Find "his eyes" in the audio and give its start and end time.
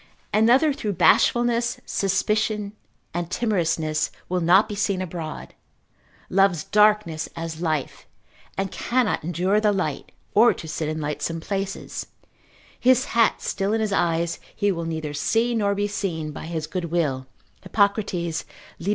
13.79-14.39